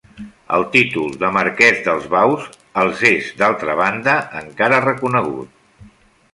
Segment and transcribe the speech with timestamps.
[0.55, 2.49] El títol de Marquès dels Baus
[2.85, 5.89] els és d'altra banda encara reconegut.